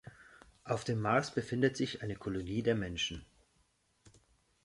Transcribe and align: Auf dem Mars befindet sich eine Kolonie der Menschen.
Auf 0.63 0.83
dem 0.83 0.99
Mars 0.99 1.29
befindet 1.31 1.77
sich 1.77 2.01
eine 2.01 2.15
Kolonie 2.15 2.63
der 2.63 2.73
Menschen. 2.73 3.23